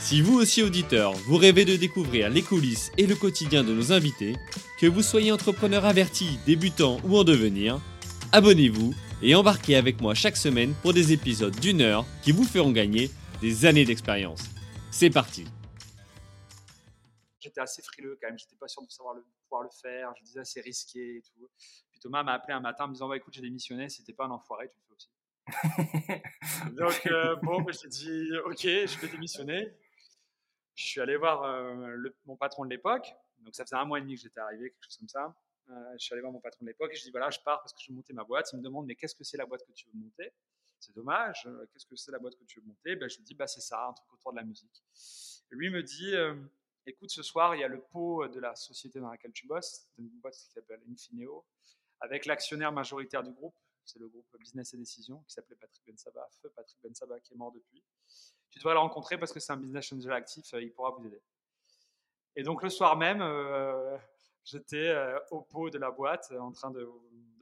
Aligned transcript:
Si 0.00 0.22
vous 0.22 0.38
aussi 0.38 0.62
auditeur, 0.62 1.12
vous 1.12 1.36
rêvez 1.36 1.66
de 1.66 1.76
découvrir 1.76 2.30
les 2.30 2.42
coulisses 2.42 2.90
et 2.96 3.06
le 3.06 3.14
quotidien 3.14 3.62
de 3.62 3.74
nos 3.74 3.92
invités, 3.92 4.34
que 4.80 4.86
vous 4.86 5.02
soyez 5.02 5.30
entrepreneur 5.30 5.84
averti, 5.84 6.38
débutant 6.46 6.98
ou 7.04 7.18
en 7.18 7.22
devenir, 7.22 7.78
abonnez-vous 8.32 8.94
et 9.22 9.34
embarquez 9.34 9.76
avec 9.76 10.00
moi 10.00 10.14
chaque 10.14 10.38
semaine 10.38 10.74
pour 10.80 10.94
des 10.94 11.12
épisodes 11.12 11.54
d'une 11.60 11.82
heure 11.82 12.06
qui 12.22 12.32
vous 12.32 12.44
feront 12.44 12.72
gagner 12.72 13.10
des 13.42 13.66
années 13.66 13.84
d'expérience. 13.84 14.44
C'est 14.90 15.10
parti 15.10 15.44
J'étais 17.38 17.60
assez 17.60 17.82
frileux 17.82 18.18
quand 18.20 18.28
même, 18.28 18.38
j'étais 18.38 18.56
pas 18.56 18.68
sûr 18.68 18.82
de 18.82 18.90
savoir 18.90 19.14
le, 19.14 19.24
pouvoir 19.44 19.64
le 19.64 19.70
faire, 19.82 20.12
je 20.18 20.24
disais 20.24 20.40
c'est 20.44 20.62
risqué 20.62 21.16
et 21.16 21.22
tout. 21.22 21.50
Puis 21.90 22.00
Thomas 22.00 22.22
m'a 22.22 22.32
appelé 22.32 22.54
un 22.54 22.60
matin 22.60 22.84
en 22.84 22.88
me 22.88 22.94
disant 22.94 23.08
bah, 23.08 23.18
écoute 23.18 23.34
j'ai 23.34 23.42
démissionné, 23.42 23.90
c'était 23.90 24.14
pas 24.14 24.24
un 24.24 24.30
enfoiré, 24.30 24.70
tu 24.70 24.78
le 24.78 24.84
fais 24.88 24.94
aussi. 24.94 26.72
Donc 26.76 27.06
euh, 27.06 27.36
bon, 27.42 27.60
bah, 27.60 27.72
j'ai 27.80 27.88
dit 27.88 28.30
ok, 28.46 28.62
je 28.62 28.98
vais 28.98 29.08
démissionner. 29.08 29.74
Je 30.90 30.94
suis 30.94 31.00
allé 31.00 31.16
voir 31.16 31.44
euh, 31.44 31.96
mon 32.26 32.36
patron 32.36 32.64
de 32.64 32.70
l'époque, 32.70 33.14
donc 33.38 33.54
ça 33.54 33.64
faisait 33.64 33.76
un 33.76 33.84
mois 33.84 33.98
et 33.98 34.00
demi 34.02 34.16
que 34.16 34.22
j'étais 34.22 34.40
arrivé, 34.40 34.70
quelque 34.70 34.82
chose 34.86 34.96
comme 34.96 35.08
ça. 35.08 35.32
Euh, 35.68 35.92
je 35.92 36.04
suis 36.04 36.12
allé 36.14 36.20
voir 36.20 36.32
mon 36.32 36.40
patron 36.40 36.64
de 36.64 36.70
l'époque 36.70 36.90
et 36.92 36.96
je 36.96 37.04
dis 37.04 37.12
voilà, 37.12 37.30
je 37.30 37.38
pars 37.44 37.60
parce 37.60 37.72
que 37.72 37.78
je 37.80 37.92
veux 37.92 37.94
monter 37.94 38.12
ma 38.12 38.24
boîte. 38.24 38.50
Il 38.52 38.56
me 38.56 38.62
demande 38.64 38.86
mais 38.86 38.96
qu'est-ce 38.96 39.14
que 39.14 39.22
c'est 39.22 39.36
la 39.36 39.46
boîte 39.46 39.64
que 39.64 39.70
tu 39.70 39.86
veux 39.86 39.96
monter? 39.96 40.32
C'est 40.80 40.92
dommage. 40.92 41.44
euh, 41.46 41.64
Qu'est-ce 41.72 41.86
que 41.86 41.94
c'est 41.94 42.10
la 42.10 42.18
boîte 42.18 42.34
que 42.36 42.42
tu 42.42 42.58
veux 42.58 42.66
monter? 42.66 42.96
Ben, 42.96 43.08
Je 43.08 43.18
lui 43.18 43.22
dis 43.22 43.34
bah 43.36 43.46
c'est 43.46 43.60
ça, 43.60 43.86
un 43.86 43.92
truc 43.92 44.12
autour 44.14 44.32
de 44.32 44.38
la 44.38 44.42
musique. 44.42 44.82
Et 45.52 45.54
lui 45.54 45.70
me 45.70 45.80
dit 45.84 46.12
écoute, 46.86 47.10
ce 47.10 47.22
soir 47.22 47.54
il 47.54 47.60
y 47.60 47.64
a 47.64 47.68
le 47.68 47.80
pot 47.80 48.26
de 48.26 48.40
la 48.40 48.56
société 48.56 48.98
dans 48.98 49.10
laquelle 49.12 49.30
tu 49.32 49.46
bosses, 49.46 49.86
une 49.96 50.08
boîte 50.08 50.34
qui 50.34 50.50
s'appelle 50.50 50.80
Infineo, 50.90 51.46
avec 52.00 52.26
l'actionnaire 52.26 52.72
majoritaire 52.72 53.22
du 53.22 53.30
groupe, 53.30 53.54
c'est 53.90 53.98
le 53.98 54.08
groupe 54.08 54.36
Business 54.38 54.72
et 54.74 54.76
Décision 54.76 55.22
qui 55.26 55.32
s'appelait 55.32 55.56
Patrick 55.56 55.84
Bensaba, 55.86 56.28
feu 56.40 56.50
Patrick 56.54 56.78
Bensaba 56.82 57.18
qui 57.20 57.34
est 57.34 57.36
mort 57.36 57.52
depuis. 57.52 57.82
Tu 58.50 58.58
devrais 58.58 58.74
le 58.74 58.80
rencontrer 58.80 59.18
parce 59.18 59.32
que 59.32 59.40
c'est 59.40 59.52
un 59.52 59.56
business 59.56 59.92
angel 59.92 60.12
actif, 60.12 60.54
euh, 60.54 60.62
il 60.62 60.72
pourra 60.72 60.90
vous 60.90 61.04
aider. 61.06 61.20
Et 62.36 62.42
donc 62.42 62.62
le 62.62 62.70
soir 62.70 62.96
même, 62.96 63.20
euh, 63.20 63.96
j'étais 64.44 64.88
euh, 64.88 65.18
au 65.30 65.42
pot 65.42 65.70
de 65.70 65.78
la 65.78 65.90
boîte 65.90 66.32
en 66.38 66.52
train 66.52 66.70
de, 66.70 66.88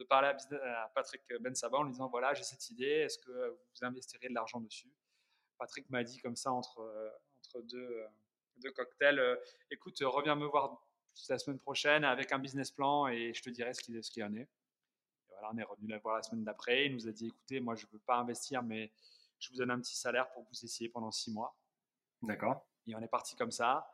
parler 0.07 0.29
à, 0.29 0.83
à 0.83 0.89
Patrick 0.89 1.21
Bensaba 1.39 1.77
en 1.77 1.83
lui 1.83 1.91
disant 1.91 2.09
voilà, 2.09 2.33
j'ai 2.33 2.43
cette 2.43 2.69
idée, 2.71 2.85
est-ce 2.85 3.19
que 3.19 3.49
vous 3.49 3.85
investirez 3.85 4.29
de 4.29 4.33
l'argent 4.33 4.59
dessus? 4.59 4.91
Patrick 5.57 5.89
m'a 5.89 6.03
dit 6.03 6.19
comme 6.19 6.35
ça 6.35 6.51
entre, 6.51 6.81
entre 7.37 7.61
deux, 7.61 8.05
deux 8.57 8.71
cocktails 8.71 9.39
écoute, 9.69 9.97
reviens 10.01 10.35
me 10.35 10.45
voir 10.45 10.81
la 11.27 11.37
semaine 11.37 11.59
prochaine 11.59 12.05
avec 12.05 12.31
un 12.31 12.39
business 12.39 12.71
plan 12.71 13.07
et 13.07 13.33
je 13.33 13.41
te 13.43 13.49
dirai 13.49 13.73
ce 13.73 13.81
qu'il 13.81 14.01
ce 14.03 14.09
qu'il 14.09 14.23
en 14.23 14.33
est. 14.33 14.47
Voilà, 15.39 15.53
on 15.53 15.57
est 15.57 15.63
revenu 15.63 15.87
la 15.87 15.99
voir 15.99 16.15
la 16.17 16.23
semaine 16.23 16.43
d'après. 16.43 16.85
Il 16.87 16.93
nous 16.93 17.07
a 17.07 17.11
dit 17.11 17.27
écoutez, 17.27 17.59
moi 17.59 17.75
je 17.75 17.85
ne 17.85 17.91
veux 17.91 17.99
pas 17.99 18.17
investir, 18.17 18.61
mais 18.63 18.91
je 19.39 19.49
vous 19.49 19.55
donne 19.55 19.71
un 19.71 19.79
petit 19.79 19.95
salaire 19.95 20.29
pour 20.31 20.43
vous 20.43 20.65
essayiez 20.65 20.89
pendant 20.89 21.11
six 21.11 21.31
mois. 21.31 21.55
D'accord. 22.21 22.65
Et 22.87 22.95
on 22.95 22.99
est 23.01 23.07
parti 23.07 23.35
comme 23.35 23.51
ça, 23.51 23.93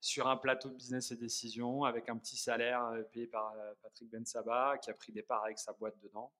sur 0.00 0.28
un 0.28 0.36
plateau 0.36 0.70
de 0.70 0.74
business 0.74 1.10
et 1.10 1.16
décision, 1.16 1.84
avec 1.84 2.08
un 2.08 2.16
petit 2.16 2.36
salaire 2.36 2.84
euh, 2.86 3.02
payé 3.02 3.26
par 3.26 3.52
euh, 3.52 3.74
Patrick 3.82 4.10
Bensaba, 4.10 4.78
qui 4.78 4.90
a 4.90 4.94
pris 4.94 5.12
des 5.12 5.22
parts 5.22 5.44
avec 5.44 5.58
sa 5.58 5.72
boîte 5.72 5.98
dedans. 6.00 6.32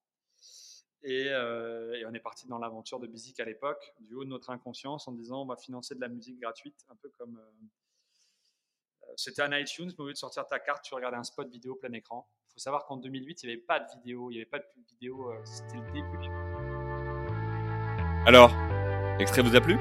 Et, 1.03 1.29
euh, 1.29 1.95
et 1.95 2.07
on 2.07 2.15
est 2.15 2.21
parti 2.21 2.47
dans 2.47 2.59
l'aventure 2.59 3.01
de 3.01 3.07
Bizik 3.07 3.41
à 3.41 3.45
l'époque, 3.45 3.93
du 4.01 4.15
haut 4.15 4.25
de 4.25 4.31
notre 4.31 4.51
inconscience, 4.51 5.09
en 5.09 5.13
disant 5.13 5.43
on 5.43 5.47
va 5.47 5.57
financer 5.57 5.95
de 5.95 6.01
la 6.01 6.09
musique 6.09 6.39
gratuite, 6.41 6.87
un 6.89 6.97
peu 6.97 7.11
comme. 7.11 7.37
euh, 7.37 7.67
C'était 9.17 9.43
un 9.43 9.57
iTunes, 9.59 9.93
mais 9.99 10.03
au 10.03 10.07
lieu 10.07 10.13
de 10.13 10.19
sortir 10.19 10.47
ta 10.47 10.59
carte, 10.59 10.85
tu 10.85 10.95
regardais 10.95 11.17
un 11.17 11.25
spot 11.25 11.49
vidéo 11.51 11.75
plein 11.75 11.93
écran. 11.93 12.27
Il 12.49 12.53
faut 12.55 12.61
savoir 12.61 12.85
qu'en 12.87 12.97
2008, 12.97 13.43
il 13.43 13.47
n'y 13.47 13.53
avait 13.53 13.63
pas 13.63 13.81
de 13.81 13.87
vidéo, 13.97 14.31
il 14.31 14.35
n'y 14.35 14.41
avait 14.41 14.51
pas 14.51 14.59
de 14.59 14.65
pub 14.73 14.83
vidéo, 14.89 15.31
euh, 15.31 15.41
c'était 15.45 15.79
le 15.79 15.93
début. 15.93 16.19
Alors, 18.27 18.53
l'extrait 19.19 19.43
vous 19.43 19.57
a 19.57 19.61
plu? 19.61 19.77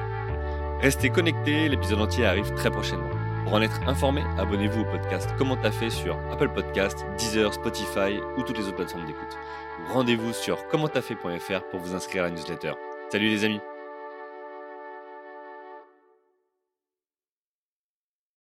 Restez 0.81 1.09
connectés, 1.09 1.69
l'épisode 1.69 2.01
entier 2.01 2.25
arrive 2.25 2.53
très 2.55 2.71
prochainement. 2.71 3.09
Pour 3.43 3.53
en 3.53 3.61
être 3.61 3.81
informé, 3.87 4.23
abonnez-vous 4.37 4.81
au 4.81 4.85
podcast 4.85 5.29
Comment 5.37 5.57
t'as 5.57 5.71
fait 5.71 5.89
sur 5.89 6.17
Apple 6.31 6.53
Podcast, 6.53 7.05
Deezer, 7.17 7.53
Spotify 7.53 8.19
ou 8.37 8.43
toutes 8.43 8.57
les 8.57 8.65
autres 8.65 8.77
plateformes 8.77 9.05
d'écoute. 9.05 9.37
Rendez-vous 9.89 10.33
sur 10.33 10.67
commenttafait.fr 10.67 11.69
pour 11.69 11.79
vous 11.79 11.93
inscrire 11.93 12.23
à 12.23 12.27
la 12.27 12.33
newsletter. 12.33 12.73
Salut 13.11 13.29
les 13.29 13.43
amis 13.43 13.59